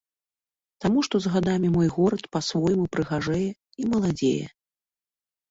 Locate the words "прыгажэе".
2.97-3.47